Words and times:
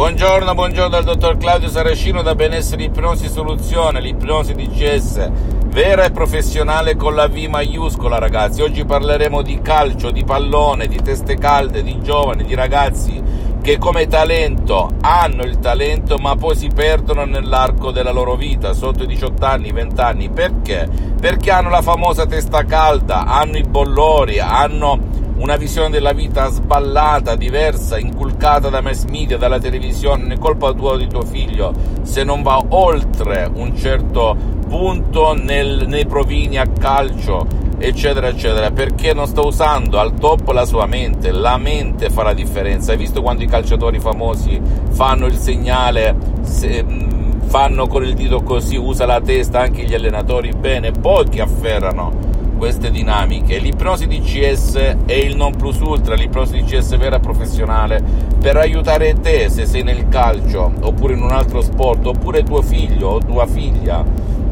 Buongiorno, 0.00 0.54
buongiorno 0.54 0.88
dal 0.88 1.04
dottor 1.04 1.36
Claudio 1.36 1.68
Saracino 1.68 2.22
da 2.22 2.34
Benessere 2.34 2.84
Ipnosi 2.84 3.28
Soluzione, 3.28 4.00
l'ipnosi 4.00 4.54
DCS, 4.54 5.30
vera 5.66 6.04
e 6.04 6.10
professionale 6.10 6.96
con 6.96 7.14
la 7.14 7.28
V 7.28 7.36
maiuscola 7.36 8.16
ragazzi. 8.16 8.62
Oggi 8.62 8.86
parleremo 8.86 9.42
di 9.42 9.60
calcio, 9.60 10.10
di 10.10 10.24
pallone, 10.24 10.86
di 10.86 11.02
teste 11.02 11.36
calde, 11.36 11.82
di 11.82 12.00
giovani, 12.00 12.44
di 12.44 12.54
ragazzi 12.54 13.22
che 13.60 13.76
come 13.76 14.06
talento 14.06 14.88
hanno 15.02 15.42
il 15.42 15.58
talento 15.58 16.16
ma 16.16 16.34
poi 16.34 16.56
si 16.56 16.70
perdono 16.74 17.26
nell'arco 17.26 17.90
della 17.90 18.10
loro 18.10 18.36
vita, 18.36 18.72
sotto 18.72 19.02
i 19.02 19.06
18 19.06 19.44
anni, 19.44 19.70
20 19.70 20.00
anni. 20.00 20.30
Perché? 20.30 20.88
Perché 21.20 21.50
hanno 21.50 21.68
la 21.68 21.82
famosa 21.82 22.24
testa 22.24 22.64
calda, 22.64 23.26
hanno 23.26 23.58
i 23.58 23.64
bollori, 23.64 24.40
hanno 24.40 25.19
una 25.40 25.56
visione 25.56 25.88
della 25.88 26.12
vita 26.12 26.48
sballata, 26.48 27.34
diversa, 27.34 27.98
inculcata 27.98 28.68
da 28.68 28.82
mass 28.82 29.04
media, 29.04 29.38
dalla 29.38 29.58
televisione, 29.58 30.34
è 30.34 30.38
colpa 30.38 30.72
tua 30.72 30.92
o 30.92 30.96
di 30.96 31.08
tuo 31.08 31.22
figlio 31.22 31.72
se 32.02 32.24
non 32.24 32.42
va 32.42 32.62
oltre 32.68 33.50
un 33.52 33.74
certo 33.74 34.36
punto 34.68 35.32
nel, 35.32 35.86
nei 35.86 36.04
provini 36.06 36.58
a 36.58 36.66
calcio, 36.66 37.46
eccetera, 37.78 38.28
eccetera, 38.28 38.70
perché 38.70 39.14
non 39.14 39.26
sta 39.26 39.40
usando 39.40 39.98
al 39.98 40.14
top 40.14 40.50
la 40.50 40.66
sua 40.66 40.84
mente, 40.86 41.32
la 41.32 41.56
mente 41.56 42.10
fa 42.10 42.22
la 42.22 42.34
differenza. 42.34 42.92
Hai 42.92 42.98
visto 42.98 43.22
quando 43.22 43.42
i 43.42 43.46
calciatori 43.46 43.98
famosi 43.98 44.60
fanno 44.90 45.26
il 45.26 45.36
segnale, 45.36 46.14
se, 46.42 46.84
fanno 47.46 47.86
con 47.86 48.04
il 48.04 48.14
dito 48.14 48.42
così, 48.42 48.76
usa 48.76 49.06
la 49.06 49.20
testa 49.20 49.60
anche 49.60 49.84
gli 49.84 49.94
allenatori, 49.94 50.52
bene, 50.52 50.90
pochi 50.92 51.40
afferrano 51.40 52.29
queste 52.60 52.90
dinamiche. 52.90 53.56
L'ipnosi 53.56 54.06
DCS 54.06 54.74
è 55.06 55.14
il 55.14 55.34
non 55.34 55.56
plus 55.56 55.78
ultra, 55.78 56.14
l'ipnosi 56.14 56.62
DCS 56.62 56.98
vera 56.98 57.18
professionale 57.18 58.02
per 58.38 58.58
aiutare 58.58 59.18
te 59.18 59.48
se 59.48 59.64
sei 59.64 59.82
nel 59.82 60.08
calcio 60.08 60.70
oppure 60.82 61.14
in 61.14 61.22
un 61.22 61.30
altro 61.30 61.62
sport, 61.62 62.04
oppure 62.04 62.42
tuo 62.42 62.60
figlio 62.60 63.08
o 63.08 63.18
tua 63.18 63.46
figlia 63.46 64.04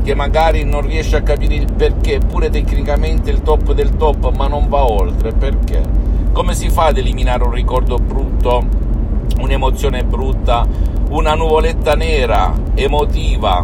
che 0.02 0.14
magari 0.14 0.64
non 0.64 0.80
riesce 0.80 1.16
a 1.16 1.20
capire 1.20 1.56
il 1.56 1.70
perché, 1.70 2.18
pure 2.18 2.48
tecnicamente 2.48 3.30
il 3.30 3.42
top 3.42 3.74
del 3.74 3.94
top, 3.98 4.34
ma 4.34 4.48
non 4.48 4.68
va 4.68 4.90
oltre, 4.90 5.32
perché? 5.32 5.82
Come 6.32 6.54
si 6.54 6.70
fa 6.70 6.86
ad 6.86 6.96
eliminare 6.96 7.44
un 7.44 7.50
ricordo 7.50 7.98
brutto, 7.98 8.64
un'emozione 9.38 10.02
brutta, 10.04 10.66
una 11.10 11.34
nuvoletta 11.34 11.92
nera, 11.94 12.54
emotiva, 12.74 13.62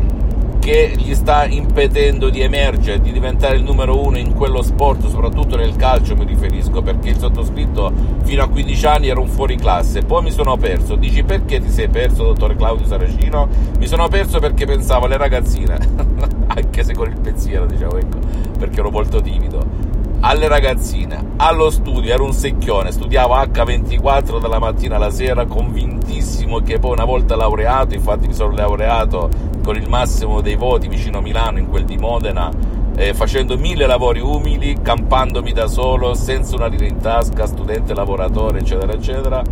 che 0.65 0.95
gli 0.97 1.15
sta 1.15 1.45
impedendo 1.45 2.31
di 2.31 2.41
emergere, 2.41 2.99
di 2.99 3.13
diventare 3.13 3.57
il 3.57 3.63
numero 3.63 4.01
uno 4.03 4.17
in 4.17 4.33
quello 4.33 4.63
sport, 4.63 5.07
soprattutto 5.09 5.57
nel 5.57 5.77
calcio 5.77 6.17
mi 6.17 6.25
riferisco, 6.25 6.81
perché 6.81 7.11
il 7.11 7.19
sottoscritto 7.19 7.93
fino 8.23 8.43
a 8.43 8.49
15 8.49 8.87
anni 8.87 9.09
era 9.09 9.21
un 9.21 9.29
fuori 9.29 9.57
classe, 9.57 10.01
poi 10.01 10.23
mi 10.23 10.31
sono 10.31 10.57
perso, 10.57 10.97
dici 10.97 11.23
perché 11.23 11.61
ti 11.61 11.69
sei 11.69 11.89
perso, 11.89 12.25
dottore 12.25 12.57
Claudio 12.57 12.87
Saracino? 12.87 13.47
Mi 13.79 13.87
sono 13.87 14.09
perso 14.09 14.39
perché 14.39 14.65
pensavo 14.65 15.05
alle 15.05 15.19
ragazzine, 15.19 15.77
anche 16.49 16.83
se 16.83 16.95
con 16.95 17.11
il 17.11 17.21
pensiero, 17.21 17.67
diciamo, 17.67 17.99
ecco, 17.99 18.19
perché 18.59 18.81
ero 18.81 18.91
molto 18.91 19.21
timido 19.21 19.94
alle 20.27 20.49
ragazzine, 20.49 21.33
allo 21.37 21.69
studio, 21.69 22.11
ero 22.11 22.25
un 22.25 22.33
secchione, 22.33 22.91
studiavo 22.91 23.35
H24 23.35 24.41
dalla 24.41 24.59
mattina 24.59 24.97
alla 24.97 25.11
sera, 25.11 25.45
convintissimo 25.45 26.61
che 26.61 26.79
poi 26.79 26.93
una 26.93 27.05
volta 27.05 27.37
laureato, 27.37 27.93
infatti 27.93 28.27
mi 28.27 28.33
sono 28.33 28.55
laureato 28.55 29.29
con 29.63 29.77
il 29.77 29.87
massimo 29.87 30.41
dei 30.41 30.57
voti 30.57 30.89
vicino 30.89 31.19
a 31.19 31.21
Milano, 31.21 31.59
in 31.59 31.69
quel 31.69 31.85
di 31.85 31.99
Modena, 31.99 32.51
eh, 32.97 33.13
facendo 33.13 33.59
mille 33.59 33.85
lavori 33.85 34.21
umili, 34.21 34.79
campandomi 34.81 35.53
da 35.53 35.67
solo, 35.67 36.15
senza 36.15 36.57
una 36.57 36.69
lira 36.69 36.87
in 36.87 37.01
tasca, 37.01 37.45
studente, 37.45 37.93
lavoratore, 37.93 38.61
eccetera, 38.61 38.95
eccetera 38.95 39.43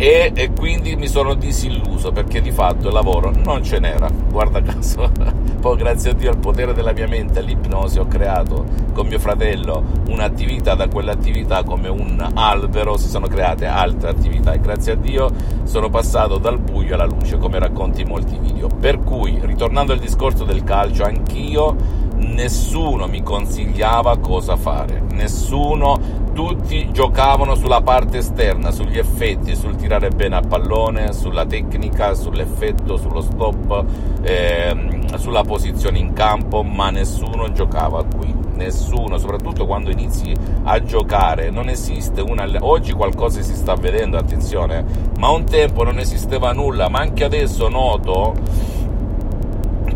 e, 0.00 0.32
e, 0.34 0.50
quindi 0.52 0.96
mi 0.96 1.06
sono 1.06 1.34
disilluso 1.34 2.10
perché 2.10 2.40
di 2.40 2.52
fatto 2.52 2.88
il 2.88 2.94
lavoro 2.94 3.30
non 3.44 3.62
ce 3.62 3.78
n'era, 3.78 4.08
guarda 4.30 4.62
caso. 4.62 5.12
Poi 5.60 5.76
grazie 5.76 6.12
a 6.12 6.14
Dio 6.14 6.30
al 6.30 6.38
potere 6.38 6.72
della 6.72 6.94
mia 6.94 7.06
mente, 7.06 7.40
all'ipnosi, 7.40 7.98
ho 7.98 8.06
creato 8.06 8.64
con 8.94 9.06
mio 9.06 9.18
fratello 9.18 9.84
un'attività, 10.08 10.74
da 10.74 10.88
quell'attività 10.88 11.64
come 11.64 11.88
un 11.88 12.30
albero 12.32 12.96
si 12.96 13.10
sono 13.10 13.26
create 13.26 13.66
altre 13.66 14.08
attività 14.08 14.54
e 14.54 14.60
grazie 14.60 14.92
a 14.92 14.96
Dio 14.96 15.30
sono 15.64 15.90
passato 15.90 16.38
dal 16.38 16.58
buio 16.58 16.94
alla 16.94 17.04
luce 17.04 17.36
come 17.36 17.58
racconti 17.58 18.00
in 18.00 18.08
molti 18.08 18.38
video. 18.38 18.68
Per 18.68 19.00
cui, 19.00 19.38
ritornando 19.42 19.92
al 19.92 19.98
discorso 19.98 20.44
del 20.44 20.64
calcio, 20.64 21.02
anch'io 21.02 21.76
nessuno 22.20 23.06
mi 23.06 23.22
consigliava 23.22 24.18
cosa 24.18 24.56
fare, 24.56 25.02
nessuno, 25.12 26.28
tutti 26.32 26.90
giocavano 26.92 27.54
sulla 27.54 27.82
parte 27.82 28.18
esterna, 28.18 28.70
sugli 28.70 28.98
effetti, 28.98 29.54
sul 29.54 29.76
tirare 29.76 30.10
bene 30.10 30.36
a 30.36 30.40
pallone, 30.40 31.12
sulla 31.12 31.44
tecnica, 31.44 32.14
sull'effetto, 32.14 32.96
sullo 32.96 33.20
stop, 33.20 33.84
ehm, 34.22 35.16
sulla 35.16 35.42
posizione 35.42 35.98
in 35.98 36.12
campo, 36.12 36.62
ma 36.62 36.90
nessuno 36.90 37.50
giocava 37.52 38.04
qui, 38.04 38.32
nessuno, 38.54 39.18
soprattutto 39.18 39.66
quando 39.66 39.90
inizi 39.90 40.32
a 40.62 40.82
giocare, 40.82 41.50
non 41.50 41.68
esiste 41.68 42.20
una... 42.20 42.48
Oggi 42.60 42.92
qualcosa 42.92 43.42
si 43.42 43.54
sta 43.54 43.74
vedendo, 43.74 44.16
attenzione, 44.16 44.84
ma 45.18 45.28
un 45.30 45.44
tempo 45.44 45.82
non 45.82 45.98
esisteva 45.98 46.52
nulla, 46.52 46.88
ma 46.88 47.00
anche 47.00 47.24
adesso 47.24 47.68
noto 47.68 48.34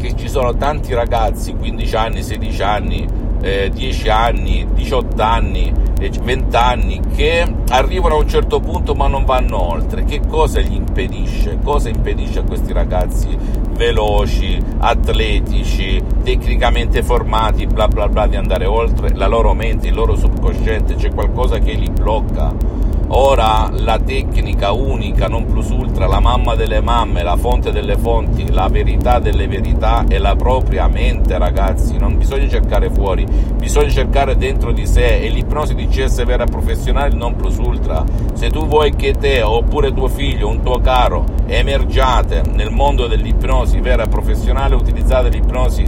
che 0.05 0.15
ci 0.17 0.29
sono 0.29 0.55
tanti 0.55 0.93
ragazzi, 0.93 1.55
15 1.55 1.97
anni, 1.97 2.23
16 2.23 2.63
anni, 2.63 3.09
eh, 3.41 3.71
10 3.73 4.09
anni, 4.11 4.67
18 4.75 5.23
anni, 5.23 5.73
20 5.99 6.57
anni, 6.57 7.01
che 7.17 7.47
arrivano 7.71 8.17
a 8.17 8.19
un 8.19 8.29
certo 8.29 8.61
punto 8.61 8.95
ma 8.95 9.07
non 9.07 9.25
vanno 9.25 9.59
oltre. 9.63 10.05
Che 10.05 10.21
cosa 10.29 10.61
gli 10.61 10.75
impedisce? 10.75 11.59
Cosa 11.65 11.89
impedisce 11.89 12.41
a 12.41 12.43
questi 12.43 12.75
ragazzi 12.75 13.63
veloci, 13.71 14.63
atletici, 14.79 16.03
tecnicamente 16.23 17.03
formati, 17.03 17.67
bla 17.67 17.89
bla 17.89 18.07
bla, 18.07 18.27
di 18.27 18.37
andare 18.37 18.67
oltre? 18.67 19.15
La 19.15 19.27
loro 19.27 19.55
mente, 19.55 19.89
il 19.89 19.95
loro 19.95 20.17
subconsciente, 20.17 20.97
c'è 20.97 21.15
qualcosa 21.15 21.59
che 21.59 21.73
li 21.73 21.89
blocca 21.89 22.53
Ora 23.17 23.71
la 23.71 24.01
tecnica 24.01 24.73
unica, 24.73 25.29
non 25.29 25.47
plus 25.47 25.71
ultra, 25.71 26.09
la 26.09 26.19
mamma 26.19 26.57
delle 26.57 26.81
mamme, 26.81 27.23
la 27.23 27.37
fonte 27.37 27.71
delle 27.71 27.97
fonti, 27.97 28.51
la 28.51 28.67
verità 28.67 29.21
delle 29.21 29.47
verità 29.47 30.05
è 30.09 30.19
la 30.19 30.35
propria 30.35 30.89
mente, 30.89 31.39
ragazzi. 31.39 31.97
Non 31.97 32.19
bisogna 32.19 32.49
cercare 32.49 32.91
fuori, 32.91 33.25
bisogna 33.55 33.89
cercare 33.89 34.37
dentro 34.37 34.73
di 34.73 34.85
sé. 34.85 35.21
E 35.21 35.29
l'ipnosi 35.29 35.77
di 35.77 35.87
CS 35.87 36.25
vera 36.25 36.45
professionale 36.45 37.15
non 37.15 37.37
plus 37.37 37.57
ultra. 37.59 38.05
Se 38.33 38.51
tu 38.51 38.67
vuoi 38.67 38.97
che 38.97 39.13
te 39.13 39.43
oppure 39.43 39.93
tuo 39.93 40.09
figlio, 40.09 40.49
un 40.49 40.61
tuo 40.65 40.81
caro, 40.81 41.25
emergiate 41.47 42.43
nel 42.53 42.73
mondo 42.73 43.07
dell'ipnosi 43.07 43.79
vera 43.79 44.07
professionale, 44.07 44.75
utilizzate 44.75 45.29
l'ipnosi 45.29 45.85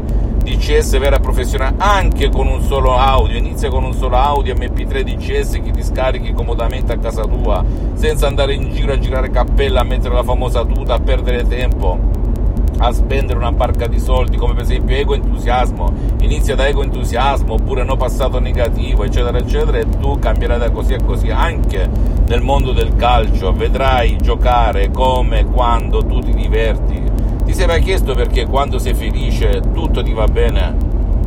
DCS 0.57 0.99
vera 0.99 1.19
professionale 1.19 1.77
anche 1.79 2.31
con 2.31 2.47
un 2.47 2.63
solo 2.63 2.97
audio, 2.97 3.37
inizia 3.37 3.69
con 3.69 3.85
un 3.85 3.93
solo 3.93 4.17
audio 4.17 4.55
MP3 4.55 5.03
DCS 5.03 5.61
che 5.63 5.71
ti 5.71 5.83
scarichi 5.83 6.33
comodamente 6.33 6.95
a 6.95 6.99
casa 6.99 7.25
tua 7.25 7.63
senza 7.93 8.27
andare 8.27 8.55
in 8.55 8.73
giro 8.73 8.95
a 8.95 8.99
girare 8.99 9.31
cappella, 9.31 9.81
a 9.81 9.85
mettere 9.85 10.15
la 10.15 10.23
famosa 10.23 10.65
tuta, 10.65 10.95
a 10.95 10.99
perdere 10.99 11.47
tempo 11.47 12.15
a 12.79 12.93
spendere 12.93 13.39
una 13.39 13.53
barca 13.53 13.87
di 13.87 13.99
soldi 13.99 14.37
come 14.37 14.55
per 14.55 14.63
esempio 14.63 14.97
ego 14.97 15.15
entusiasmo. 15.15 15.93
Inizia 16.21 16.55
da 16.55 16.67
ego 16.67 16.83
entusiasmo 16.83 17.55
oppure 17.55 17.85
no 17.85 17.97
passato 17.97 18.39
negativo 18.39 19.05
eccetera 19.05 19.39
eccetera 19.39 19.79
e 19.79 19.89
tu 19.99 20.19
cambierai 20.19 20.59
da 20.59 20.71
così 20.71 20.95
a 20.95 21.03
così 21.03 21.31
anche 21.31 21.89
nel 22.27 22.41
mondo 22.41 22.73
del 22.73 22.97
calcio. 22.97 23.53
Vedrai 23.53 24.17
giocare 24.19 24.91
come 24.91 25.45
quando 25.45 26.05
tu 26.05 26.21
ti 26.21 26.33
diverti 26.35 27.06
ti 27.47 27.55
sei 27.55 27.67
mai 27.67 27.81
chiesto 27.81 28.13
perché 28.15 28.45
quando 28.45 28.79
sei 28.79 28.93
felice 28.93 29.63
tutto 29.73 30.03
ti 30.03 30.13
va 30.13 30.27
bene 30.27 30.77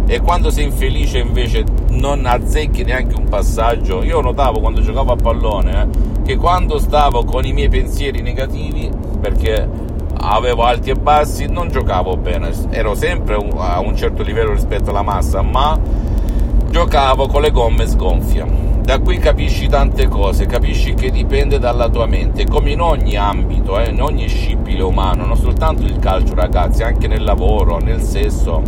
e 0.05 0.19
quando 0.19 0.49
sei 0.51 0.65
infelice 0.65 1.19
invece 1.19 1.63
non 1.91 2.25
azzecchi 2.25 2.83
neanche 2.83 3.15
un 3.15 3.29
passaggio? 3.29 4.03
Io 4.03 4.19
notavo 4.19 4.59
quando 4.59 4.81
giocavo 4.81 5.13
a 5.13 5.15
pallone 5.15 5.81
eh, 5.81 6.21
che 6.23 6.35
quando 6.35 6.77
stavo 6.77 7.23
con 7.23 7.45
i 7.45 7.53
miei 7.53 7.69
pensieri 7.69 8.21
negativi, 8.21 8.91
perché 9.19 9.67
avevo 10.21 10.63
alti 10.63 10.89
e 10.89 10.95
bassi, 10.95 11.45
non 11.47 11.69
giocavo 11.69 12.17
bene, 12.17 12.51
ero 12.69 12.95
sempre 12.95 13.37
a 13.57 13.79
un 13.79 13.95
certo 13.95 14.21
livello 14.21 14.51
rispetto 14.51 14.89
alla 14.89 15.03
massa, 15.03 15.41
ma 15.41 15.79
giocavo 16.69 17.27
con 17.27 17.41
le 17.41 17.51
gomme 17.51 17.87
sgonfie 17.87 18.67
da 18.89 18.97
qui 18.97 19.19
capisci 19.19 19.67
tante 19.67 20.07
cose, 20.07 20.47
capisci 20.47 20.95
che 20.95 21.11
dipende 21.11 21.59
dalla 21.59 21.89
tua 21.89 22.07
mente, 22.07 22.47
come 22.47 22.71
in 22.71 22.81
ogni 22.81 23.15
ambito, 23.17 23.79
eh, 23.79 23.89
in 23.89 24.01
ogni 24.01 24.27
scibile 24.27 24.81
umano, 24.81 25.25
non 25.25 25.37
soltanto 25.37 25.83
il 25.83 25.99
calcio 25.99 26.33
ragazzi, 26.33 26.81
anche 26.81 27.07
nel 27.07 27.23
lavoro, 27.23 27.77
nel 27.77 28.01
sesso, 28.01 28.63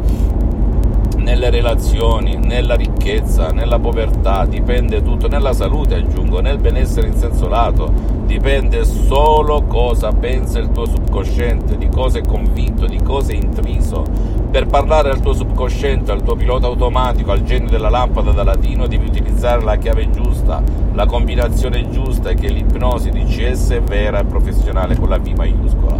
nelle 1.18 1.50
relazioni, 1.50 2.36
nella 2.36 2.76
ricchezza, 2.76 3.48
nella 3.48 3.80
povertà, 3.80 4.46
dipende 4.46 5.02
tutto, 5.02 5.28
nella 5.28 5.54
salute 5.54 5.96
aggiungo, 5.96 6.40
nel 6.40 6.60
benessere 6.60 7.08
in 7.08 7.16
senso 7.16 7.48
lato, 7.48 7.92
dipende 8.28 8.86
solo 8.86 9.64
cosa 9.64 10.12
pensa 10.12 10.60
il 10.60 10.70
tuo 10.70 10.86
subconsciente, 10.86 11.78
di 11.78 11.90
cosa 11.90 12.20
è 12.20 12.22
convinto, 12.24 12.86
di 12.86 13.02
cosa 13.02 13.32
è 13.32 13.36
intriso 13.36 14.41
Per 14.52 14.68
parlare 14.68 15.10
al 15.10 15.22
tuo 15.22 15.32
subconsciente, 15.32 16.12
al 16.12 16.24
tuo 16.24 16.36
pilota 16.36 16.68
automatico, 16.68 17.32
al 17.32 17.42
genio 17.42 17.70
della 17.70 17.88
lampada 17.88 18.32
da 18.32 18.44
latino, 18.44 18.86
devi 18.86 19.06
utilizzare 19.06 19.64
la 19.64 19.78
chiave 19.78 20.10
giusta, 20.12 20.62
la 20.92 21.06
combinazione 21.06 21.90
giusta 21.90 22.34
che 22.34 22.50
l'ipnosi 22.50 23.12
DCS 23.12 23.70
è 23.70 23.82
vera 23.82 24.20
e 24.20 24.26
professionale 24.26 24.98
con 24.98 25.08
la 25.08 25.20
V 25.20 25.28
maiuscola. 25.38 25.98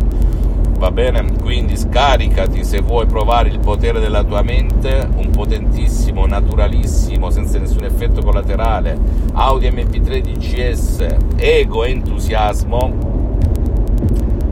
Va 0.78 0.92
bene? 0.92 1.32
Quindi 1.42 1.78
scaricati 1.78 2.66
se 2.66 2.82
vuoi 2.82 3.06
provare 3.06 3.48
il 3.48 3.60
potere 3.60 4.02
della 4.02 4.24
tua 4.24 4.42
mente, 4.42 5.08
un 5.16 5.30
potentissimo, 5.30 6.26
naturalissimo, 6.26 7.30
senza 7.30 7.58
nessun 7.58 7.86
effetto 7.86 8.22
collaterale, 8.22 9.00
Audi 9.32 9.70
MP3 9.70 10.20
DCS, 10.20 11.16
ego 11.38 11.86
entusiasmo 11.86 13.21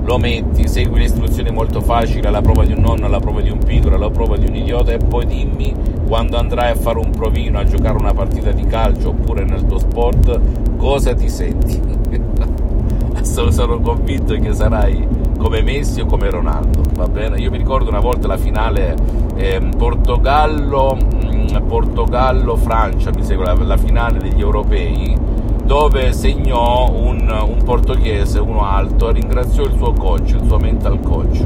lo 0.09 0.17
metti, 0.17 0.67
segui 0.67 0.97
le 0.97 1.05
istruzioni 1.05 1.51
molto 1.51 1.81
facili, 1.81 2.25
alla 2.25 2.41
prova 2.41 2.65
di 2.65 2.73
un 2.73 2.79
nonno, 2.79 3.05
alla 3.05 3.19
prova 3.19 3.41
di 3.41 3.51
un 3.51 3.59
piccolo, 3.59 3.93
alla 3.93 4.09
prova 4.09 4.37
di 4.37 4.47
un 4.47 4.55
idiota 4.55 4.91
e 4.91 4.97
poi 4.97 5.27
dimmi 5.27 5.71
quando 6.07 6.37
andrai 6.37 6.71
a 6.71 6.75
fare 6.75 6.97
un 6.97 7.11
provino, 7.11 7.59
a 7.59 7.63
giocare 7.63 7.95
una 7.95 8.11
partita 8.11 8.49
di 8.49 8.65
calcio 8.65 9.09
oppure 9.09 9.43
nel 9.43 9.67
tuo 9.67 9.77
sport, 9.77 10.39
cosa 10.77 11.13
ti 11.13 11.29
senti. 11.29 11.79
sono, 13.21 13.51
sono 13.51 13.79
convinto 13.81 14.33
che 14.33 14.51
sarai 14.51 15.07
come 15.37 15.61
Messi 15.61 16.01
o 16.01 16.07
come 16.07 16.27
Ronaldo, 16.31 16.81
va 16.95 17.07
bene? 17.07 17.39
Io 17.39 17.51
mi 17.51 17.57
ricordo 17.57 17.89
una 17.89 17.99
volta 17.99 18.25
la 18.25 18.37
finale 18.37 18.95
eh, 19.35 19.61
Portogallo, 19.77 20.97
mm, 20.97 21.67
Portogallo-Francia, 21.67 23.11
mi 23.13 23.23
segue 23.23 23.45
la, 23.45 23.53
la 23.53 23.77
finale 23.77 24.17
degli 24.17 24.41
europei 24.41 25.15
dove 25.69 26.13
segnò 26.13 26.89
un, 26.91 27.29
un 27.29 27.63
portoghese, 27.63 28.39
uno 28.39 28.65
alto, 28.65 29.11
ringraziò 29.11 29.61
il 29.65 29.75
suo 29.77 29.93
coach, 29.93 30.31
il 30.31 30.41
suo 30.47 30.57
mental 30.57 30.99
coach. 30.99 31.43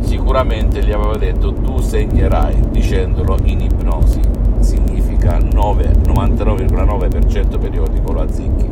Sicuramente 0.00 0.84
gli 0.84 0.92
aveva 0.92 1.16
detto 1.16 1.54
tu 1.54 1.78
segnerai, 1.78 2.68
dicendolo 2.68 3.38
in 3.44 3.62
ipnosi. 3.62 4.20
Significa 4.58 5.38
9, 5.38 5.90
99,9% 6.04 7.58
periodico, 7.58 8.12
lo 8.12 8.20
azzicchi. 8.20 8.68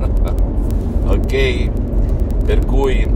ok? 1.08 1.70
Per 2.42 2.64
cui 2.64 3.06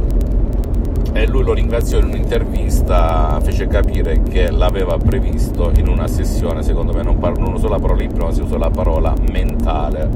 e 1.13 1.27
lui 1.27 1.43
lo 1.43 1.55
ringraziò 1.55 1.99
in 1.99 2.05
un'intervista, 2.05 3.41
fece 3.43 3.67
capire 3.67 4.23
che 4.23 4.51
l'aveva 4.51 4.97
previsto 4.99 5.73
in 5.77 5.89
una 5.89 6.07
sessione, 6.07 6.63
secondo 6.63 6.93
me 6.93 7.03
non, 7.03 7.19
par- 7.19 7.39
non 7.39 7.55
uso 7.55 7.69
la 7.69 7.79
parola 7.79 8.03
ipnosi, 8.03 8.43
uso 8.43 8.59
la 8.59 8.71
parola 8.71 9.15
mentale, 9.31 10.09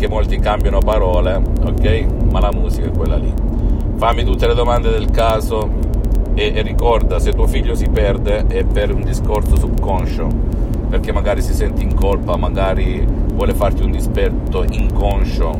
perché 0.00 0.08
molti 0.08 0.38
cambiano 0.38 0.78
parole, 0.78 1.42
ok? 1.62 2.06
Ma 2.30 2.40
la 2.40 2.50
musica 2.54 2.86
è 2.86 2.90
quella 2.90 3.16
lì. 3.16 3.30
Fammi 3.96 4.24
tutte 4.24 4.46
le 4.46 4.54
domande 4.54 4.88
del 4.88 5.10
caso 5.10 5.68
e, 6.32 6.52
e 6.54 6.62
ricorda, 6.62 7.18
se 7.18 7.34
tuo 7.34 7.46
figlio 7.46 7.74
si 7.74 7.86
perde 7.90 8.46
è 8.46 8.64
per 8.64 8.94
un 8.94 9.02
discorso 9.02 9.58
subconscio, 9.58 10.26
perché 10.88 11.12
magari 11.12 11.42
si 11.42 11.52
sente 11.52 11.82
in 11.82 11.94
colpa, 11.94 12.36
magari 12.36 13.06
vuole 13.34 13.52
farti 13.52 13.82
un 13.82 13.90
dispetto 13.90 14.64
inconscio. 14.70 15.58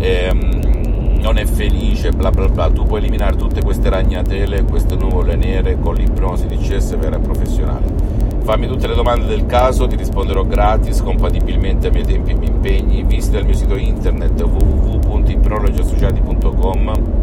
E, 0.00 0.30
um, 0.32 1.20
non 1.20 1.36
è 1.36 1.44
felice, 1.44 2.12
bla 2.12 2.30
bla 2.30 2.48
bla. 2.48 2.70
Tu 2.70 2.84
puoi 2.84 3.00
eliminare 3.00 3.36
tutte 3.36 3.62
queste 3.62 3.90
ragnatele, 3.90 4.64
queste 4.64 4.96
nuvole 4.96 5.36
nere 5.36 5.78
con 5.78 5.94
l'ipnosi 5.96 6.46
di 6.46 6.56
CS 6.56 6.96
vera 6.96 7.16
e 7.16 7.20
professionale. 7.20 8.01
Fammi 8.44 8.66
tutte 8.66 8.88
le 8.88 8.94
domande 8.94 9.26
del 9.26 9.46
caso, 9.46 9.86
ti 9.86 9.94
risponderò 9.94 10.44
gratis, 10.44 11.00
compatibilmente 11.00 11.86
ai 11.86 11.92
miei 11.92 12.04
tempi 12.04 12.32
e 12.32 12.34
miei 12.34 12.50
impegni. 12.50 13.04
Visita 13.04 13.38
il 13.38 13.44
mio 13.44 13.54
sito 13.54 13.76
internet 13.76 14.42
www.ipnologiassociati.com 14.42 17.20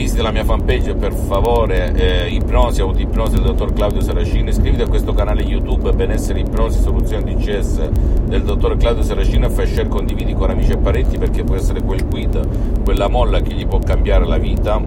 visita 0.00 0.22
la 0.22 0.30
mia 0.30 0.44
fanpage 0.44 0.94
per 0.94 1.12
favore, 1.12 1.92
eh, 1.94 2.28
Ipnosi, 2.28 2.80
Autoipnosi 2.80 3.34
del 3.34 3.44
dottor 3.44 3.74
Claudio 3.74 4.00
Saracino, 4.00 4.48
iscriviti 4.48 4.80
a 4.80 4.88
questo 4.88 5.12
canale 5.12 5.42
YouTube 5.42 5.92
Benessere 5.92 6.40
Ipnosi, 6.40 6.80
Soluzioni 6.80 7.34
DCS 7.34 7.90
del 8.24 8.42
dottor 8.42 8.78
Claudio 8.78 9.02
Saracino 9.02 9.46
e 9.46 9.50
fai 9.50 9.66
share, 9.66 9.88
condividi 9.88 10.32
con 10.32 10.48
amici 10.48 10.72
e 10.72 10.78
parenti 10.78 11.18
perché 11.18 11.44
può 11.44 11.54
essere 11.54 11.82
quel 11.82 12.06
quid, 12.06 12.82
quella 12.82 13.08
molla 13.08 13.40
che 13.40 13.52
gli 13.52 13.66
può 13.66 13.78
cambiare 13.78 14.24
la 14.24 14.38
vita 14.38 14.80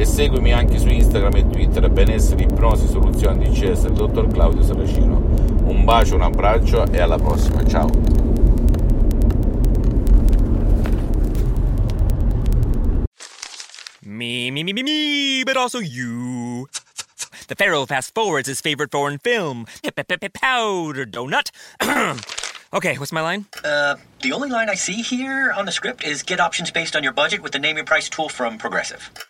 e 0.00 0.06
seguimi 0.06 0.50
anche 0.50 0.78
su 0.78 0.88
Instagram 0.88 1.36
e 1.36 1.46
Twitter 1.46 1.90
Benessere 1.90 2.44
Ipnosi, 2.44 2.88
Soluzioni 2.88 3.50
DCS 3.50 3.82
del 3.82 3.92
dottor 3.92 4.28
Claudio 4.28 4.62
Saracino. 4.62 5.16
Un 5.64 5.84
bacio, 5.84 6.14
un 6.14 6.22
abbraccio 6.22 6.90
e 6.90 6.98
alla 7.02 7.18
prossima, 7.18 7.62
ciao! 7.66 7.86
Me, 14.00 14.50
me, 14.50 14.62
me, 14.62 14.72
me, 14.72 14.82
me, 14.82 15.42
but 15.44 15.58
also 15.58 15.80
you. 15.80 16.66
The 17.48 17.54
Pharaoh 17.54 17.84
fast 17.84 18.14
forwards 18.14 18.48
his 18.48 18.62
favorite 18.62 18.90
foreign 18.90 19.18
film, 19.18 19.66
Powder 20.30 21.04
Donut. 21.04 21.50
okay, 22.72 22.96
what's 22.96 23.12
my 23.12 23.20
line? 23.20 23.44
Uh, 23.62 23.96
the 24.22 24.32
only 24.32 24.48
line 24.48 24.70
I 24.70 24.76
see 24.76 25.02
here 25.02 25.52
on 25.52 25.66
the 25.66 25.72
script 25.72 26.04
is 26.04 26.22
get 26.22 26.40
options 26.40 26.70
based 26.70 26.96
on 26.96 27.02
your 27.02 27.12
budget 27.12 27.42
with 27.42 27.52
the 27.52 27.58
name 27.58 27.76
your 27.76 27.84
price 27.84 28.08
tool 28.08 28.30
from 28.30 28.56
Progressive. 28.56 29.29